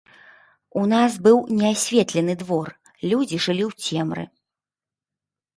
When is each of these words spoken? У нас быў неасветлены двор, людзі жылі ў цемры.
У 0.83 0.85
нас 0.93 1.17
быў 1.27 1.37
неасветлены 1.59 2.33
двор, 2.41 2.67
людзі 3.13 3.37
жылі 3.47 3.63
ў 3.67 4.03
цемры. 4.05 4.23